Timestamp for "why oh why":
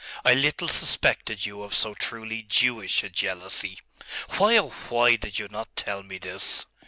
4.37-5.15